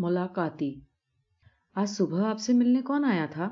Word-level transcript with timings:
ملاقاتی۔ 0.00 0.80
آج 1.74 1.88
صبح 1.88 2.30
آپ 2.30 2.38
سے 2.40 2.52
ملنے 2.52 2.82
کون 2.82 3.04
آیا 3.04 3.26
تھا؟ 3.26 3.48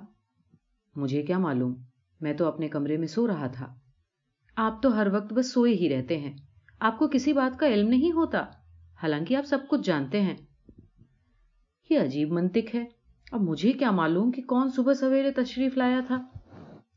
مجھے 0.96 1.22
کیا 1.22 1.38
معلوم، 1.38 1.74
میں 2.21 2.32
تو 2.32 2.46
اپنے 2.46 2.68
کمرے 2.68 2.96
میں 2.96 3.06
سو 3.06 3.26
رہا 3.26 3.46
تھا۔ 3.46 3.74
آپ 4.56 4.82
تو 4.82 4.96
ہر 4.96 5.06
وقت 5.12 5.32
بس 5.32 5.53
سوئے 5.53 5.74
ہی 5.74 5.88
رہتے 5.88 6.19
ہیں۔ 6.19 6.37
آپ 6.80 6.98
کو 6.98 7.08
کسی 7.08 7.32
بات 7.32 7.58
کا 7.58 7.66
علم 7.66 7.88
نہیں 7.88 8.12
ہوتا، 8.12 8.45
حالانکہ 9.03 9.37
آپ 9.37 9.46
سب 9.46 9.58
کچھ 9.71 9.80
جانتے 9.84 10.21
ہیں۔ 10.21 10.37
یہ 11.91 12.00
عجیب 12.00 12.32
منطق 12.32 12.75
ہے۔ 12.75 12.85
اب 13.33 13.41
مجھے 13.41 13.73
کیا 13.73 13.91
معلوم 13.91 14.30
کہ 14.30 14.43
کون 14.43 14.71
صبح 14.71 14.95
سویرے 14.95 15.30
تشریف 15.30 15.77
لایا 15.77 16.01
تھا؟ 16.07 16.23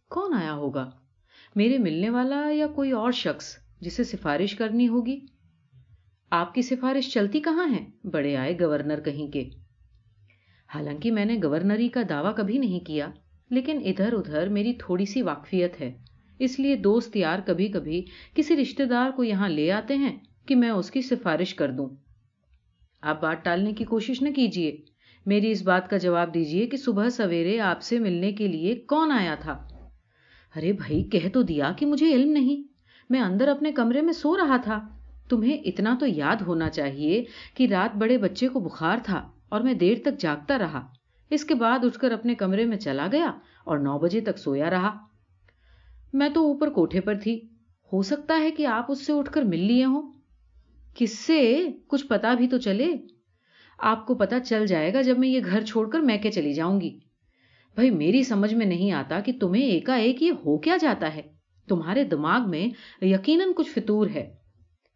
کون 0.09 0.33
آیا 0.33 0.53
ہوگا؟ 0.53 0.91
میرے 1.55 1.77
ملنے 1.77 2.09
والا 2.09 2.49
یا 2.51 2.67
کوئی 2.67 2.91
اور 2.91 3.11
شخص 3.11 3.57
جسے 3.81 4.03
سفارش 4.03 4.55
کرنی 4.55 4.87
ہوگی؟ 4.87 5.19
آپ 6.31 6.53
کی 6.53 6.61
سفارش 6.61 7.13
چلتی 7.13 7.39
کہاں 7.39 7.71
ہے؟ 7.71 8.07
بڑے 8.07 8.35
آئے 8.35 8.59
گورنر 8.59 8.99
کہیں 8.99 9.31
کے۔ 9.31 9.49
حالانکہ 10.75 11.11
میں 11.11 11.25
نے 11.25 11.37
گورنری 11.43 11.89
کا 11.89 12.01
دعویٰ 12.09 12.35
کبھی 12.35 12.57
نہیں 12.57 12.79
کیا، 12.79 13.07
لیکن 13.49 13.79
ادھر 13.85 14.13
ادھر 14.13 14.49
میری 14.49 14.73
تھوڑی 14.73 15.05
سی 15.05 15.21
واقفیت 15.21 15.81
ہے۔ 15.81 15.93
اس 16.39 16.59
لیے 16.59 16.75
دوست 16.75 17.15
یار 17.15 17.39
کبھی 17.45 17.67
کبھی 17.67 18.05
کسی 18.35 18.57
رشتے 18.57 18.85
دار 18.85 19.09
کو 19.11 19.23
یہاں 19.23 19.49
لے 19.49 19.71
آتے 19.71 19.95
ہیں 19.95 20.17
کہ 20.45 20.55
میں 20.55 20.69
اس 20.69 20.91
کی 20.91 21.01
سفارش 21.01 21.55
کر 21.55 21.71
دوں۔ 21.71 21.89
آپ 23.01 23.21
بات 23.21 23.45
ٹالنے 23.45 23.73
کی 23.73 23.83
کوشش 23.83 24.21
نہ 24.21 24.29
کیجیے 24.29 24.77
میری 25.25 25.51
اس 25.51 25.61
بات 25.61 25.89
کا 25.89 25.97
جواب 25.97 26.33
دیجیے 26.33 26.67
کہ 26.67 26.77
صبح 26.77 27.09
سویرے 27.09 27.59
آپ 27.59 27.81
سے 27.81 27.99
ملنے 27.99 28.31
کے 28.31 28.47
لیے 28.47 28.75
کون 28.75 29.11
آیا 29.11 29.35
تھا۔ 29.35 29.67
ارے 30.55 30.73
بھائی، 30.73 31.03
کہہ 31.03 31.29
تو 31.33 31.41
دیا 31.41 31.71
کہ 31.77 31.85
مجھے 31.85 32.13
علم 32.13 32.31
نہیں۔ 32.31 32.63
میں 33.09 33.21
اندر 33.21 33.47
اپنے 33.47 33.71
کمرے 33.71 34.01
میں 34.01 34.13
سو 34.13 34.37
رہا 34.37 34.57
تھا۔ 34.57 35.00
تمہیں 35.31 35.57
اتنا 35.65 35.97
تو 35.99 36.05
یاد 36.07 36.35
ہونا 36.35 36.69
چاہیے 36.69 37.23
کہ 37.55 37.67
رات 37.67 37.97
بڑے 37.97 38.17
بچے 38.17 38.47
کو 38.47 38.59
بخار 38.59 38.97
تھا 39.03 39.31
اور 39.49 39.61
میں 39.61 39.73
دیر 39.73 39.97
تک 40.03 40.19
جاگتا 40.19 40.57
رہا۔ 40.57 40.87
اس 41.29 41.45
کے 41.45 41.55
بعد 41.55 41.79
اٹھ 41.83 41.99
کر 41.99 42.11
اپنے 42.11 42.35
کمرے 42.35 42.65
میں 42.65 42.77
چلا 42.77 43.07
گیا 43.11 43.31
اور 43.65 43.77
نو 43.77 43.99
بجے 43.99 44.21
تک 44.21 44.37
سویا 44.37 44.69
رہا۔ 44.69 44.97
میں 46.13 46.29
تو 46.29 46.47
اوپر 46.47 46.69
کوٹھے 46.69 47.01
پر 47.01 47.15
تھی۔ 47.15 47.39
ہو 47.93 48.01
سکتا 48.01 48.39
ہے 48.39 48.51
کہ 48.51 48.65
آپ 48.65 48.85
اس 48.91 49.05
سے 49.05 49.13
اٹھ 49.13 49.31
کر 49.31 49.41
مل 49.41 49.59
لیے 49.59 49.85
ہوں۔ 49.85 50.11
کس 50.95 51.19
سے؟ 51.19 51.67
کچھ 51.87 52.07
پتا 52.07 52.33
بھی 52.33 52.47
تو 52.47 52.57
چلے۔ 52.57 52.87
آپ 53.77 54.07
کو 54.07 54.15
پتا 54.15 54.39
چل 54.39 54.65
جائے 54.65 54.93
گا 54.93 55.01
جب 55.01 55.19
میں 55.19 55.29
یہ 55.29 55.39
گھر 55.45 55.61
چھوڑ 55.61 55.89
کر 55.89 55.99
میں 55.99 56.17
کے 56.17 56.31
چلی 56.31 56.53
جاؤں 56.53 56.81
گی۔ 56.81 56.99
بھائی، 57.75 57.89
میری 57.89 58.23
سمجھ 58.23 58.53
میں 58.53 58.65
نہیں 58.65 58.91
آتا 58.91 59.19
کہ 59.19 59.31
تمہیں 59.41 59.63
ایک 59.63 59.89
ایک 59.89 60.23
یہ 60.23 60.31
ہو 60.31 60.57
کیا 60.57 60.77
جاتا 60.77 61.15
ہے۔ 61.15 61.21
تمہارے 61.67 62.03
دماغ 62.03 62.49
میں 62.49 62.67
یقیناً 63.05 63.47
کچھ 63.55 63.69
فطور 63.69 64.07
ہے۔ 64.09 64.40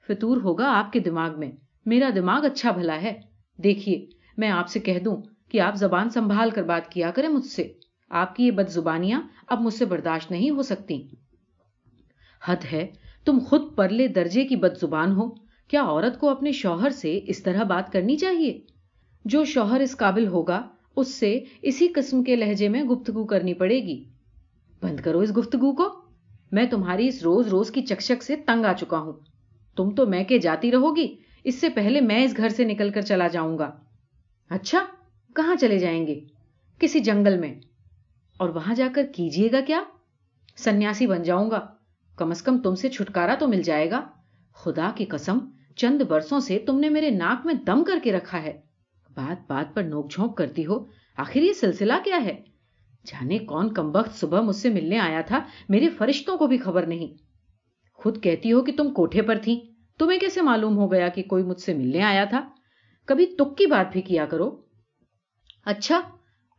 فطور 0.07 0.37
ہوگا 0.37 0.65
آپ 0.67 0.93
کے 0.93 0.99
دماغ 0.99 1.39
میں۔ 1.39 1.51
میرا 1.85 2.09
دماغ 2.15 2.45
اچھا 2.45 2.71
بھلا 2.71 3.01
ہے۔ 3.01 3.21
دیکھیے، 3.57 4.05
میں 4.37 4.49
آپ 4.49 4.67
سے 4.67 4.79
کہہ 4.79 4.99
دوں 4.99 5.17
کہ 5.49 5.59
آپ 5.61 5.75
زبان 5.75 6.09
سنبھال 6.09 6.49
کر 6.49 6.63
بات 6.63 6.91
کیا 6.91 7.11
کریں 7.11 7.29
مجھ 7.29 7.45
سے۔ 7.45 7.73
آپ 8.09 8.35
کی 8.35 8.45
یہ 8.45 8.51
بد 8.51 8.69
زبانیاں 8.69 9.21
اب 9.47 9.61
مجھ 9.61 9.73
سے 9.73 9.85
برداشت 9.85 10.31
نہیں 10.31 10.49
ہو 10.49 10.61
سکتی 10.61 11.07
حد 12.47 12.73
ہے، 12.73 12.87
تم 13.25 13.39
خود 13.39 13.75
پرلے 13.75 14.07
درجے 14.07 14.45
کی 14.45 14.55
بد 14.55 14.81
زبان 14.81 15.11
ہو۔ 15.11 15.29
کیا 15.67 15.83
عورت 15.83 16.19
کو 16.19 16.29
اپنے 16.29 16.51
شوہر 16.51 16.89
سے 16.89 17.19
اس 17.27 17.43
طرح 17.43 17.63
بات 17.63 17.91
کرنی 17.91 18.17
چاہیے؟ 18.17 18.61
جو 19.25 19.43
شوہر 19.43 19.79
اس 19.79 19.97
قابل 19.97 20.27
ہوگا، 20.27 20.67
اس 20.95 21.13
سے 21.15 21.39
اسی 21.61 21.87
قسم 21.87 22.23
کے 22.23 22.35
لہجے 22.35 22.69
میں 22.69 22.83
گفتگو 22.83 23.25
کرنی 23.25 23.53
پڑے 23.53 23.79
گی۔ 23.79 24.03
بند 24.81 24.99
کرو 24.99 25.19
اس 25.19 25.37
گفتگو 25.37 25.75
کو۔ 25.75 26.01
میں 26.51 26.65
تمہاری 26.65 27.07
اس 27.07 27.23
روز 27.23 27.47
روز 27.47 27.71
کی 27.71 27.81
چکشک 27.81 28.23
سے 28.23 28.35
تنگ 28.35 28.65
آ 28.65 28.73
چکا 28.73 28.99
ہوں۔ 28.99 29.13
تم 29.75 29.95
تو 29.95 30.05
میں 30.05 30.23
کے 30.23 30.37
جاتی 30.37 30.71
رہو 30.71 30.95
گی، 30.95 31.15
اس 31.43 31.55
سے 31.55 31.69
پہلے 31.69 32.01
میں 32.01 32.23
اس 32.23 32.37
گھر 32.37 32.49
سے 32.49 32.63
نکل 32.63 32.89
کر 32.89 33.01
چلا 33.01 33.27
جاؤں 33.27 33.57
گا۔ 33.57 33.71
اچھا 34.49 34.85
کہاں 35.35 35.55
چلے 35.55 35.79
جائیں 35.79 36.07
گے؟ 36.07 36.19
کسی 36.79 36.99
جنگل 36.99 37.37
میں۔ 37.37 37.55
اور 38.37 38.49
وہاں 38.49 38.75
جا 38.75 38.87
کر 38.95 39.05
کیجیے 39.15 39.51
گا 39.51 39.59
کیا؟ 39.67 39.83
سنیاسی 40.55 41.07
بن 41.07 41.23
جاؤں 41.23 41.51
گا۔ 41.51 41.65
کم 42.15 42.29
از 42.29 42.41
کم 42.41 42.61
تم 42.61 42.75
سے 42.75 42.89
چھٹکارا 42.89 43.35
تو 43.39 43.47
مل 43.47 43.61
جائے 43.61 43.91
گا۔ 43.91 44.01
خدا 44.53 44.91
کی 44.95 45.05
قسم، 45.05 45.37
چند 45.75 46.01
برسوں 46.01 46.39
سے 46.39 46.59
تم 46.59 46.79
نے 46.79 46.89
میرے 46.89 47.09
ناک 47.09 47.45
میں 47.45 47.53
دم 47.53 47.83
کر 47.83 47.99
کے 48.03 48.11
رکھا 48.11 48.43
ہے۔ 48.43 48.61
بات 49.13 49.49
بات 49.49 49.75
پر 49.75 49.83
نوک 49.83 50.11
جھونک 50.11 50.37
کرتی 50.37 50.65
ہو، 50.65 50.85
آخر 51.17 51.39
یہ 51.39 51.53
سلسلہ 51.53 51.93
کیا 52.03 52.23
ہے؟ 52.23 52.43
جانے 53.05 53.37
کون 53.37 53.73
کم 53.73 53.95
وقت 53.95 54.15
صبح 54.15 54.41
مجھ 54.41 54.55
سے 54.55 54.69
ملنے 54.69 54.99
آیا 54.99 55.21
تھا، 55.21 55.39
میرے 55.69 55.89
فرشتوں 55.89 56.37
کو 56.37 56.47
بھی 56.47 56.57
خبر 56.57 56.85
نہیں۔ 56.85 57.25
خود 58.05 58.23
کہتی 58.23 58.51
ہو 58.51 58.61
کہ 58.61 58.71
تم 58.71 58.93
کوٹھے 58.93 59.21
پر 59.21 59.37
تھی 59.37 59.59
تمہیں 59.99 60.19
کیسے 60.19 60.41
معلوم 60.41 60.77
ہو 60.77 60.91
گیا 60.91 61.07
کہ 61.07 61.23
کوئی 61.23 61.43
مجھ 61.43 61.61
سے 61.61 61.73
ملنے 61.73 62.01
آیا 62.01 62.25
تھا؟ 62.25 62.49
کبھی 63.05 63.25
تک 63.25 63.57
کی 63.57 63.65
بات 63.65 63.91
بھی 63.91 64.01
کیا 64.01 64.25
کرو۔ 64.25 64.61
اچھا 65.65 66.01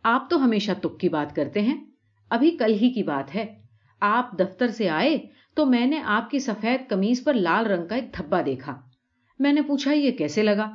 آپ 0.02 0.30
تو 0.30 0.44
ہمیشہ 0.44 0.72
تک 0.80 1.00
کی 1.00 1.08
بات 1.08 1.36
کرتے 1.36 1.60
ہیں۔ 1.60 1.84
ابھی 2.30 2.50
کل 2.50 2.72
ہی 2.72 2.90
کی 2.90 3.02
بات 3.02 3.34
ہے۔ 3.34 3.54
آپ 4.00 4.38
دفتر 4.38 4.68
سے 4.68 4.88
آئے 4.88 5.18
تو 5.54 5.66
میں 5.66 5.86
نے 5.86 6.00
آپ 6.04 6.30
کی 6.30 6.38
سفید 6.38 6.90
کمیز 6.90 7.24
پر 7.24 7.32
لال 7.32 7.66
رنگ 7.66 7.86
کا 7.86 7.94
ایک 7.94 8.18
دھبا 8.18 8.40
دیکھا۔ 8.46 8.80
میں 9.38 9.52
نے 9.52 9.62
پوچھا، 9.62 9.92
یہ 9.92 10.10
کیسے 10.10 10.42
لگا؟ 10.42 10.70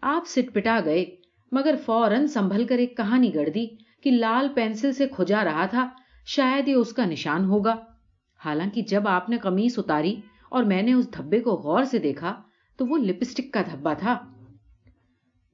آپ 0.00 0.22
سٹ 0.26 0.54
پٹا 0.54 0.80
گئے، 0.84 1.04
مگر 1.52 1.74
فوراً 1.86 2.26
سنبھل 2.26 2.64
کر 2.64 2.78
ایک 2.78 2.96
کہانی 2.96 3.34
گڑ 3.34 3.48
دی 3.48 3.66
کہ 4.02 4.10
لال 4.10 4.48
پینسل 4.54 4.92
سے 4.92 5.06
کھجا 5.08 5.44
رہا 5.44 5.66
تھا، 5.66 5.88
شاید 6.26 6.68
یہ 6.68 6.74
اس 6.74 6.92
کا 6.92 7.04
نشان 7.04 7.44
ہوگا۔ 7.44 7.93
حالانکہ 8.44 8.82
جب 8.82 9.08
آپ 9.08 9.30
نے 9.30 9.38
کمیز 9.38 9.74
اتاری 9.78 10.20
اور 10.50 10.62
میں 10.62 10.82
نے 10.82 10.92
اس 10.92 11.12
دھبے 11.16 11.40
کو 11.40 11.50
غور 11.50 11.84
سے 11.84 11.98
دیکھا 11.98 12.42
تو 12.76 12.86
وہ 12.86 12.96
لپسٹک 12.96 13.52
کا 13.52 13.62
دھبا 13.62 13.92
تھا۔ 13.92 14.18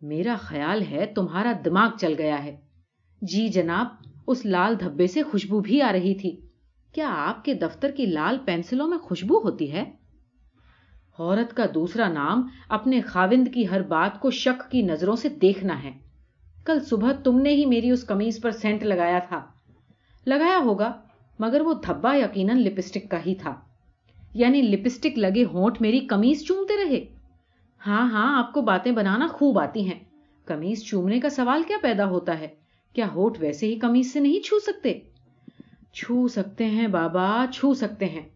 میرا 0.00 0.36
خیال 0.38 0.82
ہے 0.82 1.06
تمہارا 1.06 1.52
دماغ 1.64 1.90
چل 2.00 2.14
گیا 2.18 2.44
ہے۔ 2.44 2.56
جی 3.22 3.48
جناب، 3.48 3.86
اس 4.26 4.46
لال 4.46 4.80
دھبے 4.80 5.06
سے 5.06 5.22
خوشبو 5.22 5.60
بھی 5.60 5.82
آ 5.82 5.92
رہی 5.92 6.14
تھی۔ 6.14 6.40
کیا 6.92 7.08
آپ 7.16 7.44
کے 7.44 7.54
دفتر 7.54 7.90
کی 7.90 8.06
لال 8.06 8.38
پینسلوں 8.44 8.88
میں 8.88 8.98
خوشبو 8.98 9.38
ہوتی 9.38 9.72
ہے؟ 9.72 9.92
عورت 11.18 11.56
کا 11.56 11.66
دوسرا 11.74 12.08
نام 12.08 12.48
اپنے 12.68 13.00
خاوند 13.00 13.48
کی 13.54 13.68
ہر 13.70 13.82
بات 13.82 14.20
کو 14.20 14.30
شک 14.30 14.70
کی 14.70 14.82
نظروں 14.82 15.16
سے 15.16 15.28
دیکھنا 15.28 15.82
ہے۔ 15.82 15.92
کل 16.64 16.80
صبح 16.80 17.12
تم 17.12 17.38
نے 17.38 17.50
ہی 17.54 17.66
میری 17.66 17.90
اس 17.90 18.04
کمیز 18.04 18.40
پر 18.42 18.50
سینٹ 18.50 18.82
لگایا 18.82 19.18
تھا۔ 19.18 19.46
لگایا 20.26 20.58
ہوگا؟ 20.64 20.92
مگر 21.40 21.60
وہ 21.60 21.74
دھبا 21.74 22.14
یقیناً 22.14 22.58
لپسٹک 22.58 23.10
کا 23.10 23.18
ہی 23.26 23.34
تھا۔ 23.34 23.54
یعنی 24.34 24.62
لپسٹک 24.62 25.18
لگے 25.18 25.44
ہونٹ 25.44 25.80
میری 25.80 26.00
کمیز 26.00 26.46
چومتے 26.46 26.84
رہے۔ 26.84 27.04
ہاں 27.86 28.10
ہاں 28.10 28.38
آپ 28.38 28.52
کو 28.52 28.60
باتیں 28.60 28.92
بنانا 28.92 29.26
خوب 29.26 29.58
آتی 29.58 29.86
ہیں۔ 29.86 29.98
کمیز 30.44 30.84
چومنے 30.84 31.20
کا 31.20 31.28
سوال 31.28 31.62
کیا 31.68 31.76
پیدا 31.82 32.08
ہوتا 32.08 32.38
ہے؟ 32.38 32.48
کیا 32.92 33.06
ہوٹ 33.14 33.36
ویسے 33.40 33.66
ہی 33.66 33.78
کمیز 33.78 34.12
سے 34.12 34.20
نہیں 34.20 34.40
چھو 34.40 34.58
سکتے؟ 34.58 34.98
چھو 35.92 36.28
سکتے 36.28 36.64
ہیں 36.64 36.88
بابا، 36.88 37.44
چھو 37.54 37.74
سکتے 37.74 38.06
ہیں۔ 38.06 38.28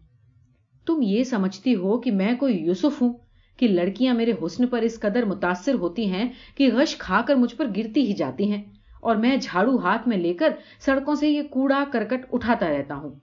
تم 0.85 0.99
یہ 1.01 1.23
سمجھتی 1.23 1.75
ہو 1.75 1.99
کہ 1.99 2.11
میں 2.11 2.35
کوئی 2.35 2.57
یوسف 2.57 3.01
ہوں، 3.01 3.13
کہ 3.57 3.67
لڑکیاں 3.67 4.13
میرے 4.13 4.31
حسن 4.45 4.67
پر 4.67 4.81
اس 4.81 4.99
قدر 4.99 5.25
متاثر 5.25 5.73
ہوتی 5.73 6.09
ہیں 6.09 6.29
کہ 6.55 6.69
غش 6.73 6.97
کھا 6.97 7.21
کر 7.27 7.35
مجھ 7.35 7.55
پر 7.55 7.67
گرتی 7.77 8.07
ہی 8.07 8.13
جاتی 8.13 8.51
ہیں۔ 8.51 8.63
اور 9.05 9.15
میں 9.15 9.37
جھاڑو 9.37 9.77
ہاتھ 9.77 10.07
میں 10.07 10.17
لے 10.17 10.33
کر 10.33 10.49
سڑکوں 10.79 11.15
سے 11.15 11.29
یہ 11.29 11.41
کوڑا 11.43 11.83
کرکٹ 11.91 12.25
اٹھاتا 12.31 12.69
رہتا 12.69 12.95
ہوں۔ 12.95 13.15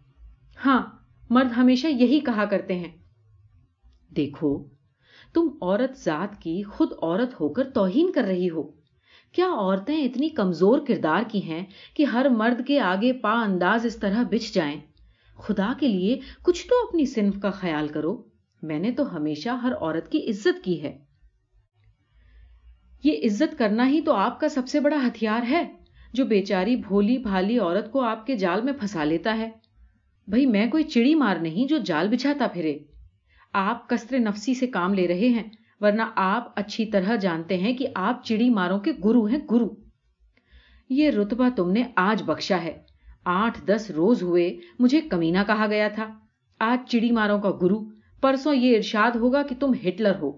ہاں 0.67 0.83
مرد 1.31 1.53
ہمیشہ 1.57 1.87
یہی 1.87 2.21
کہا 2.21 2.45
کرتے 2.45 2.75
ہیں۔ 2.75 2.93
دیکھو، 4.17 4.65
تم 5.35 5.49
عورت 5.63 5.99
ذات 5.99 6.43
کی 6.43 6.63
خود 6.63 6.93
عورت 7.03 7.41
ہو 7.41 7.49
کر 7.49 7.71
توہین 7.71 8.13
کر 8.13 8.23
رہی 8.23 8.51
ہو۔ 8.51 8.63
کیا 9.33 9.47
عورتیں 9.47 10.05
اتنی 10.05 10.29
کمزور 10.29 10.79
کردار 10.87 11.23
کی 11.29 11.43
ہیں 11.43 11.67
کہ 11.95 12.05
ہر 12.05 12.27
مرد 12.29 12.67
کے 12.67 12.81
آگے 12.81 13.13
پا 13.13 13.41
انداز 13.41 13.87
اس 13.87 13.97
طرح 13.97 14.23
بچ 14.23 14.55
جائیں؟ 14.55 14.81
خدا 15.37 15.73
کے 15.81 15.89
لیے 15.89 16.21
کچھ 16.43 16.69
تو 16.69 16.89
اپنی 16.89 17.05
صنف 17.05 17.41
کا 17.43 17.51
خیال 17.51 17.89
کرو۔ 17.89 18.23
میں 18.63 18.79
نے 18.79 18.93
تو 18.93 19.17
ہمیشہ 19.17 19.49
ہر 19.49 19.73
عورت 19.75 20.13
کی 20.13 20.31
عزت 20.31 20.65
کی 20.65 20.83
ہے۔ 20.83 20.99
یہ 23.05 23.13
عزت 23.13 23.59
کرنا 23.59 23.89
ہی 23.89 24.01
تو 24.01 24.13
آپ 24.13 24.41
کا 24.41 24.49
سب 24.49 24.69
سے 24.69 24.81
بڑا 24.81 25.07
ہتھیار 25.07 25.41
ہے، 25.51 25.73
جو 26.13 26.25
بیچاری 26.25 26.77
بھولی 26.77 27.19
بھالی 27.19 27.59
عورت 27.59 27.93
کو 27.93 28.01
آپ 28.01 28.27
کے 28.27 28.37
جال 28.37 28.63
میں 28.63 28.73
پھنسا 28.73 29.05
لیتا 29.05 29.39
ہے۔ 29.39 29.51
بھائی 30.29 30.47
میں 30.47 30.71
کوئی 30.71 30.85
چڑی 30.85 31.15
مار 31.15 31.37
نہیں 31.37 31.69
جو 31.69 31.79
جال 31.79 32.09
بچھاتا 32.09 32.47
پھرے۔ 32.53 32.79
آپ 33.53 33.89
کسر 33.89 34.19
نفسی 34.19 34.55
سے 34.55 34.67
کام 34.67 34.95
لے 34.95 35.09
رہے 35.09 35.29
ہیں، 35.29 35.43
ورنہ 35.81 36.03
آپ 36.17 36.53
اچھی 36.57 36.87
طرح 36.87 37.17
جانتے 37.17 37.57
ہیں 37.57 37.75
کہ 37.75 37.87
آپ 37.95 38.25
چڑی 38.25 38.51
ماروں 38.51 38.79
کے 38.79 38.93
گرو 39.05 39.25
ہیں 39.25 39.39
گرو۔ 39.51 39.69
یہ 40.91 41.11
رتبہ 41.11 41.49
تم 41.57 41.71
نے 41.71 41.83
آج 41.97 42.23
بخشا 42.23 42.63
ہے۔ 42.63 42.83
آٹھ 43.25 43.65
دس 43.67 43.91
روز 43.97 44.23
ہوئے 44.23 44.57
مجھے 44.79 45.01
کمینہ 45.01 45.39
کہا 45.47 45.67
گیا 45.67 45.89
تھا۔ 45.89 46.07
آج 46.61 46.91
چڑی 46.91 47.11
ماروں 47.11 47.41
کا 47.41 47.51
گرو، 47.63 47.85
پرسوں 48.21 48.55
یہ 48.55 48.77
ارشاد 48.77 49.17
ہوگا 49.17 49.43
کہ 49.43 49.55
تم 49.61 49.73
ہٹلر 49.89 50.15
ہو۔ 50.23 50.33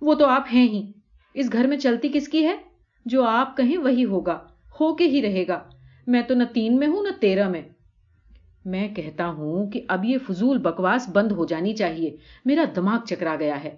وہ 0.00 0.14
تو 0.14 0.26
آپ 0.26 0.44
ہیں 0.52 0.68
ہی۔ 0.68 0.92
اس 1.36 1.52
گھر 1.52 1.66
میں 1.66 1.76
چلتی 1.76 2.08
کس 2.12 2.28
کی 2.28 2.46
ہے؟ 2.46 2.56
جو 3.06 3.24
آپ 3.24 3.56
کہیں 3.56 3.76
وہی 3.76 4.04
ہوگا، 4.04 4.38
ہو 4.80 4.94
کے 4.94 5.04
ہی 5.04 5.22
رہے 5.22 5.46
گا۔ 5.48 5.60
میں 6.06 6.22
تو 6.22 6.34
نہ 6.34 6.44
تین 6.44 6.78
میں 6.78 6.86
ہوں، 6.86 7.02
نہ 7.02 7.20
تیرہ 7.20 7.48
میں۔ 7.48 7.62
میں 8.64 8.88
کہتا 8.88 9.28
ہوں 9.28 9.70
کہ 9.70 9.80
اب 9.88 10.04
یہ 10.04 10.18
فضول 10.18 10.58
بکواس 10.58 11.08
بند 11.12 11.32
ہو 11.32 11.46
جانی 11.46 11.74
چاہیے۔ 11.74 12.16
میرا 12.44 12.64
دماغ 12.76 12.98
چکرا 13.04 13.36
گیا 13.36 13.64
ہے۔ 13.64 13.76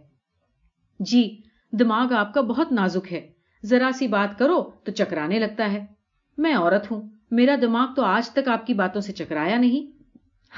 جی 1.00 1.36
دماغ 1.72 2.14
آپ 2.14 2.34
کا 2.34 2.40
بہت 2.40 2.72
نازک 2.72 3.12
ہے۔ 3.12 3.30
ذرا 3.64 3.90
سی 3.94 4.06
بات 4.06 4.38
کرو 4.38 4.70
تو 4.84 4.92
چکرانے 4.92 5.38
لگتا 5.38 5.72
ہے۔ 5.72 5.86
میں 6.38 6.54
عورت 6.54 6.90
ہوں، 6.90 7.02
میرا 7.30 7.56
دماغ 7.60 7.88
تو 7.96 8.02
آج 8.02 8.30
تک 8.30 8.48
آپ 8.48 8.66
کی 8.66 8.74
باتوں 8.74 9.00
سے 9.00 9.12
چکرایا 9.12 9.58
نہیں۔ 9.58 10.02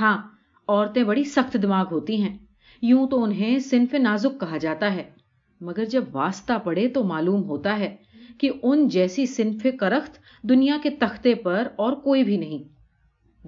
ہاں 0.01 0.29
عورتیں 0.69 1.05
بڑی 1.05 1.25
سخت 1.25 1.57
دماغ 1.63 1.87
ہوتی 1.91 2.23
ہیں۔ 2.23 2.39
یوں 2.83 3.09
تو 3.09 3.23
انہیں 3.23 3.59
صنف 3.59 3.95
نازک 3.95 4.41
کہا 4.41 4.57
جاتا 4.57 4.95
ہے۔ 4.95 5.20
مگر 5.61 5.85
جب 5.85 6.05
واسطہ 6.13 6.53
پڑے 6.65 6.89
تو 6.89 7.05
معلوم 7.05 7.45
ہوتا 7.45 7.79
ہے 7.79 7.97
کہ 8.39 8.51
ان 8.63 8.89
جیسی 8.89 9.27
صنف 9.27 9.67
کرخت 9.81 10.19
دنیا 10.43 10.79
کے 10.83 10.91
تختے 10.91 11.35
پر 11.35 11.69
اور 11.77 11.93
کوئی 11.93 12.25
بھی 12.25 12.37
نہیں۔ 12.37 12.81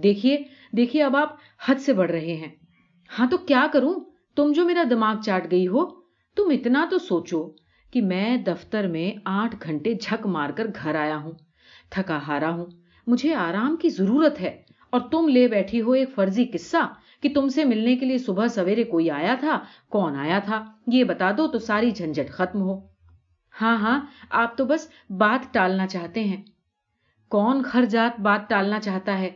دیکھیے 0.01 0.39
دیکھیے 0.77 1.03
اب 1.03 1.17
آپ 1.17 1.37
حد 1.69 1.75
سے 1.75 1.93
بڑھ 1.93 2.11
رہے 2.11 2.35
ہیں۔ 2.35 2.49
ہاں 3.19 3.27
تو 3.27 3.37
کیا 3.37 3.67
کروں؟ 3.73 3.95
تم 4.37 4.53
جو 4.53 4.65
میرا 4.65 4.85
دماغ 4.91 5.21
چاٹ 5.21 5.51
گئی 5.51 5.69
ہو، 5.69 5.87
تم 6.37 6.51
اتنا 6.51 6.87
تو 6.91 6.99
سوچو 6.99 7.53
کہ 7.93 8.03
میں 8.03 8.37
دفتر 8.37 8.87
میں 8.87 9.19
آٹھ 9.25 9.57
گھنٹے 9.63 9.95
جھک 9.95 10.27
مار 10.27 10.51
کر 10.51 10.67
گھر 10.83 10.95
آیا 10.95 11.17
ہوں۔ 11.17 11.33
تھکا 11.91 12.19
ہارا 12.27 12.51
ہوں۔ 12.51 12.67
مجھے 13.07 13.35
آرام 13.35 13.77
کی 13.77 13.89
ضرورت 13.89 14.41
ہے 14.41 14.63
اور 14.91 15.01
تم 15.01 15.29
لے 15.29 15.49
بیٹھی 15.49 15.81
ہو 15.81 15.93
ایک 15.93 16.09
فرضی 16.15 16.45
قصہ 16.45 16.93
کہ 17.23 17.29
تم 17.35 17.49
سے 17.49 17.65
ملنے 17.65 17.97
کے 17.97 18.07
لیے 18.07 18.19
صبح 18.19 18.47
سویرے 18.47 18.85
کوئی 18.85 19.11
آیا 19.11 19.35
تھا؟ 19.41 19.59
کون 19.89 20.17
آیا 20.17 20.39
تھا؟ 20.39 20.65
یہ 20.87 21.05
بتا 21.05 21.31
دو 21.39 21.49
تو 21.49 21.59
ساری 21.59 21.91
جھنجٹ 21.91 22.31
ختم 22.31 22.63
ہو۔ 22.63 22.79
ہاں 23.61 23.77
ہاں 23.77 24.01
آپ 24.31 24.57
تو 24.59 24.65
بس 24.65 24.91
بات 25.11 25.55
ٹالنا 25.55 25.87
چاہتے 25.87 26.25
ہیں۔ 26.25 26.43
کون 27.29 27.63
خرجات 27.63 28.21
بات 28.21 28.49
ٹالنا 28.49 28.81
چاہتا 28.81 29.19
ہے؟ 29.19 29.31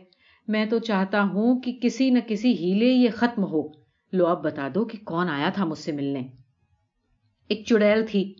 میں 0.47 0.65
تو 0.65 0.79
چاہتا 0.79 1.23
ہوں 1.23 1.61
کہ 1.61 1.79
کسی 1.81 2.09
نہ 2.09 2.19
کسی 2.27 2.51
ہیلے 2.51 2.85
یہ 2.85 3.09
ختم 3.13 3.43
ہو۔ 3.43 3.67
لو، 4.13 4.25
اب 4.25 4.43
بتا 4.43 4.67
دو 4.75 4.85
کہ 4.85 4.97
کون 5.05 5.29
آیا 5.29 5.49
تھا 5.49 5.65
مجھ 5.65 5.77
سے 5.77 5.91
ملنے؟ 5.91 6.27
ایک 7.47 7.65
چڑیل 7.65 8.05
تھی۔ 8.09 8.35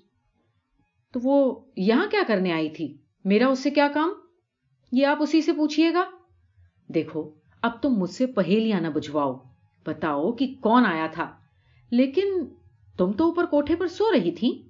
تو 1.12 1.20
وہ 1.24 1.66
یہاں 1.78 2.08
کیا 2.12 2.22
کرنے 2.28 2.52
آئی 2.52 2.70
تھی؟ 2.70 2.98
میرا 3.26 3.48
اس 3.48 3.60
سے 3.60 3.70
کیا 3.70 3.88
کام؟ 3.94 4.14
یہ 4.92 5.06
آپ 5.06 5.18
اسی 5.22 5.42
سے 5.42 5.54
پوچھئے 5.54 5.94
گا؟ 5.94 6.04
دیکھو 6.88 7.32
اب 7.62 7.72
تم 7.82 7.90
مجھ 7.90 8.10
سے 8.10 8.26
پہیلیاں 8.26 8.82
نہ 8.82 8.88
بجھواؤ۔ 8.88 9.34
بتاؤ 9.86 10.32
کہ 10.32 10.54
کون 10.62 10.86
آیا 10.86 11.08
تھا۔ 11.08 11.32
لیکن 11.92 12.46
تم 12.98 13.12
تو 13.12 13.24
اوپر 13.24 13.46
کوٹھے 13.46 13.76
پر 13.76 13.88
سو 13.88 14.14
رہی 14.14 14.32
تھی 14.32 14.64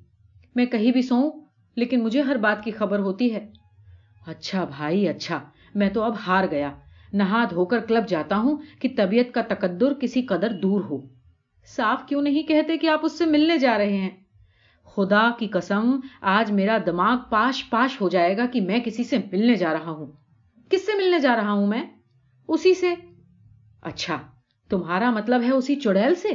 میں 0.55 0.65
کہیں 0.65 0.91
بھی 0.91 1.01
سوؤں، 1.01 1.31
لیکن 1.75 2.03
مجھے 2.03 2.21
ہر 2.21 2.35
بات 2.35 2.63
کی 2.63 2.71
خبر 2.71 2.99
ہوتی 2.99 3.33
ہے۔ 3.33 3.51
اچھا 4.27 4.63
بھائی 4.63 5.09
اچھا 5.09 5.39
میں 5.75 5.89
تو 5.89 6.03
اب 6.03 6.13
ہار 6.27 6.45
گیا۔ 6.51 6.71
نہا 7.13 7.43
دھو 7.49 7.65
کر 7.65 7.79
کلب 7.79 8.07
جاتا 8.07 8.37
ہوں 8.37 8.57
کہ 8.79 8.89
طبیعت 8.97 9.33
کا 9.33 9.41
تقدر 9.41 9.93
کسی 9.93 10.21
قدر 10.21 10.51
دور 10.51 10.81
ہو۔ 10.81 10.97
صاف 11.65 12.07
کیوں 12.07 12.21
نہیں 12.21 12.43
کہتے 12.43 12.77
کہ 12.77 12.89
آپ 12.89 12.99
اس 13.03 13.17
سے 13.17 13.25
ملنے 13.25 13.57
جا 13.57 13.77
رہے 13.77 13.97
ہیں؟ 13.97 14.09
خدا 14.83 15.29
کی 15.39 15.47
قسم، 15.47 15.99
آج 16.21 16.51
میرا 16.51 16.77
دماغ 16.85 17.17
پاش 17.29 17.69
پاش 17.69 18.01
ہو 18.01 18.09
جائے 18.09 18.37
گا 18.37 18.45
کہ 18.45 18.61
میں 18.61 18.79
کسی 18.79 19.03
سے 19.03 19.17
ملنے 19.17 19.55
جا 19.55 19.73
رہا 19.73 19.91
ہوں۔ 19.91 20.05
کس 20.69 20.85
سے 20.85 20.91
ملنے 20.97 21.19
جا 21.19 21.35
رہا 21.35 21.51
ہوں 21.51 21.67
میں؟ 21.67 21.96
اسی 22.47 22.73
سے۔ 22.73 22.93
اچھا 23.81 24.17
تمہارا 24.69 25.11
مطلب 25.11 25.41
ہے 25.43 25.51
اسی 25.51 25.75
چڑیل 25.75 26.15
سے؟ 26.15 26.29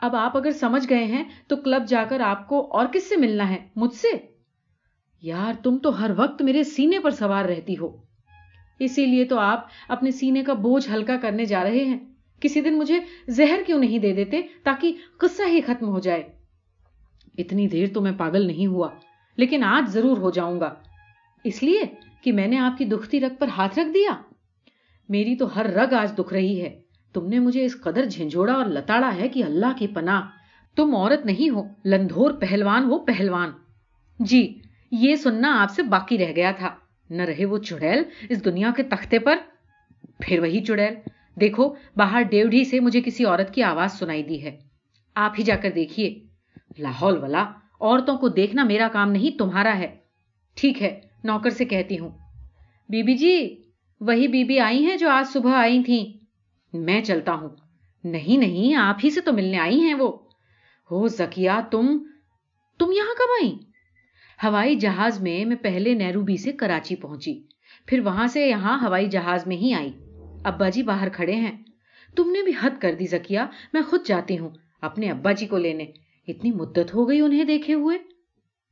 اب 0.00 0.16
آپ 0.16 0.36
اگر 0.36 0.50
سمجھ 0.50 0.86
گئے 0.90 1.04
ہیں 1.04 1.24
تو 1.46 1.56
کلب 1.56 1.86
جا 1.88 2.04
کر 2.08 2.20
آپ 2.20 2.48
کو 2.48 2.72
اور 2.72 2.86
کس 2.86 3.08
سے 3.08 3.16
ملنا 3.16 3.50
ہے؟ 3.50 3.68
مجھ 3.76 3.94
سے؟ 3.94 4.10
یار، 5.22 5.52
تم 5.62 5.78
تو 5.78 6.00
ہر 6.00 6.10
وقت 6.16 6.42
میرے 6.42 6.64
سینے 6.64 6.98
پر 6.98 7.10
سوار 7.10 7.44
رہتی 7.44 7.78
ہو۔ 7.78 7.96
اسی 8.78 9.06
لیے 9.06 9.24
تو 9.24 9.38
آپ 9.38 9.66
اپنے 9.88 10.10
سینے 10.10 10.42
کا 10.42 10.52
بوجھ 10.52 10.88
ہلکا 10.94 11.16
کرنے 11.16 11.44
جا 11.44 11.64
رہے 11.64 11.84
ہیں۔ 11.84 11.98
کسی 12.40 12.60
دن 12.60 12.78
مجھے 12.78 13.00
زہر 13.28 13.60
کیوں 13.66 13.78
نہیں 13.78 13.98
دے 13.98 14.12
دیتے 14.12 14.42
تاکہ 14.62 14.96
قصہ 15.18 15.42
ہی 15.48 15.60
ختم 15.60 15.88
ہو 15.88 15.98
جائے؟ 15.98 16.22
اتنی 17.38 17.68
دیر 17.68 17.86
تو 17.94 18.00
میں 18.00 18.12
پاگل 18.12 18.46
نہیں 18.46 18.66
ہوا، 18.66 18.88
لیکن 19.36 19.64
آج 19.64 19.90
ضرور 19.90 20.16
ہو 20.16 20.30
جاؤں 20.30 20.60
گا۔ 20.60 20.74
اس 21.44 21.62
لیے 21.62 21.82
کہ 22.22 22.32
میں 22.32 22.46
نے 22.46 22.58
آپ 22.58 22.78
کی 22.78 22.84
دکھتی 22.84 23.20
رگ 23.20 23.34
پر 23.38 23.48
ہاتھ 23.48 23.78
رکھ 23.78 23.94
دیا۔ 23.94 24.33
میری 25.08 25.36
تو 25.36 25.56
ہر 25.56 25.66
رگ 25.66 25.94
آج 25.94 26.12
دکھ 26.18 26.32
رہی 26.32 26.60
ہے۔ 26.60 26.80
تم 27.12 27.26
نے 27.26 27.38
مجھے 27.38 27.64
اس 27.64 27.80
قدر 27.80 28.04
جھنجھوڑا 28.04 28.52
اور 28.52 28.66
لتاڑا 28.66 29.16
ہے 29.16 29.28
کہ 29.28 29.44
اللہ 29.44 29.72
کی 29.78 29.86
پناہ۔ 29.86 30.22
تم 30.76 30.94
عورت 30.94 31.26
نہیں 31.26 31.50
ہو، 31.50 31.62
لندھور 31.84 32.30
پہلوان 32.30 32.84
ہو 32.84 32.98
پہلوان۔ 32.98 33.50
جی 34.18 34.58
یہ 34.90 35.14
سننا 35.14 35.62
آپ 35.62 35.70
سے 35.70 35.82
باقی 35.82 36.18
رہ 36.18 36.32
گیا 36.36 36.52
تھا۔ 36.58 36.74
نہ 37.10 37.22
رہے 37.22 37.44
وہ 37.44 37.58
چڑیل 37.58 38.02
اس 38.28 38.44
دنیا 38.44 38.70
کے 38.76 38.82
تختے 38.82 39.18
پر۔ 39.18 39.36
پھر 40.20 40.38
وہی 40.38 40.64
چڑیل۔ 40.64 40.94
دیکھو، 41.40 41.74
باہر 41.96 42.22
ڈیوڈی 42.22 42.64
سے 42.64 42.80
مجھے 42.80 43.00
کسی 43.00 43.24
عورت 43.24 43.54
کی 43.54 43.62
آواز 43.62 43.98
سنائی 43.98 44.22
دی 44.22 44.42
ہے۔ 44.44 44.56
آپ 45.14 45.32
ہی 45.38 45.44
جا 45.44 45.56
کر 45.56 45.70
دیکھیے۔ 45.70 46.20
لاہور 46.78 47.12
والا، 47.12 47.42
عورتوں 47.80 48.18
کو 48.18 48.28
دیکھنا 48.28 48.64
میرا 48.64 48.88
کام 48.92 49.12
نہیں، 49.12 49.38
تمہارا 49.38 49.78
ہے۔ 49.78 49.96
ٹھیک 50.54 50.82
ہے، 50.82 51.00
نوکر 51.24 51.50
سے 51.50 51.64
کہتی 51.64 51.98
ہوں۔ 51.98 52.10
بی 52.88 53.02
بی 53.02 53.14
جی 53.14 53.63
وہی 54.06 54.28
بی 54.28 54.44
بی 54.44 54.58
آئی 54.58 54.86
ہیں 54.86 54.96
جو 54.96 55.08
آج 55.10 55.32
صبح 55.32 55.54
آئی 55.54 55.82
تھیں۔ 55.82 56.24
میں 56.76 57.00
چلتا 57.00 57.32
ہوں۔ 57.34 57.48
نہیں 58.04 58.36
نہیں، 58.36 58.74
آپ 58.74 58.96
ہی 59.04 59.10
سے 59.10 59.20
تو 59.20 59.32
ملنے 59.32 59.58
آئی 59.58 59.80
ہیں 59.80 59.94
وہ۔ 59.94 60.12
ہو 60.90 61.08
زکیا 61.08 61.60
تم 61.70 61.98
تم 62.78 62.92
یہاں 62.92 63.14
کب 63.14 63.42
آئی 63.42 63.54
ہوائی 64.44 64.76
جہاز 64.76 65.20
میں 65.20 65.44
میں 65.44 65.56
پہلے 65.56 65.94
نیروبی 65.94 66.36
سے 66.36 66.52
کراچی 66.52 66.96
پہنچی۔ 66.96 67.42
پھر 67.86 68.00
وہاں 68.00 68.26
سے 68.26 68.48
یہاں 68.48 68.86
ہوائی 68.86 69.08
جہاز 69.08 69.46
میں 69.46 69.56
ہی 69.56 69.74
آئی۔ 69.74 69.92
ابا 70.44 70.68
جی 70.68 70.82
باہر 70.82 71.08
کھڑے 71.08 71.34
ہیں۔ 71.34 71.62
تم 72.16 72.30
نے 72.30 72.42
بھی 72.42 72.52
حد 72.62 72.70
کر 72.80 72.94
دی 72.94 73.06
زکیا 73.06 73.46
میں 73.72 73.82
خود 73.82 74.00
جاتی 74.06 74.38
ہوں 74.38 74.50
اپنے 74.80 75.10
ابا 75.10 75.32
جی 75.32 75.46
کو 75.46 75.58
لینے۔ 75.58 75.86
اتنی 76.28 76.52
مدت 76.52 76.94
ہو 76.94 77.08
گئی 77.08 77.20
انہیں 77.20 77.44
دیکھے 77.44 77.74
ہوئے۔ 77.74 78.13